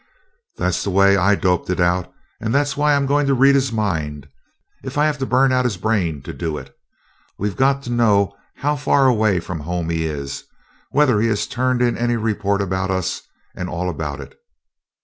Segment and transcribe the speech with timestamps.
[0.57, 3.71] "That's the way I doped it out and that's why I'm going to read his
[3.71, 4.27] mind,
[4.83, 6.75] if I have to burn out his brain to do it.
[7.37, 10.43] We've got to know how far away from home he is,
[10.89, 13.21] whether he has turned in any report about us,
[13.55, 14.39] and all about it.